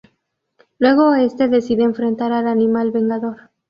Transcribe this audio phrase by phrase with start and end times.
[0.79, 3.51] Luego este decide enfrentar al animal vengador.